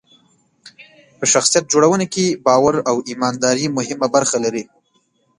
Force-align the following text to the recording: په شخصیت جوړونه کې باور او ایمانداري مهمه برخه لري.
په 1.17 1.25
شخصیت 1.33 1.65
جوړونه 1.71 2.05
کې 2.13 2.25
باور 2.45 2.75
او 2.89 2.95
ایمانداري 3.09 3.67
مهمه 3.77 4.07
برخه 4.15 4.37
لري. 4.45 4.63